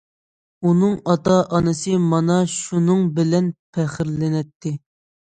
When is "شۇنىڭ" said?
2.53-3.03